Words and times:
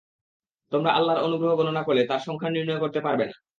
তোমরা 0.71 0.91
আল্লাহর 0.97 1.23
অনুগ্রহ 1.23 1.51
গণনা 1.55 1.81
করলে 1.83 2.01
তার 2.07 2.21
সংখ্যা 2.27 2.49
নির্ণয় 2.49 2.81
করতে 2.83 2.99
পারবে 3.05 3.25
না। 3.25 3.35